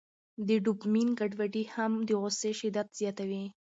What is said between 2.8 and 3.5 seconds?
زیاتوي.